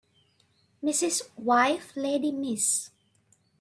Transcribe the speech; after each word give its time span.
Mrs. 0.83 1.29
wife 1.37 1.93
lady 1.95 2.31
Miss 2.31 2.89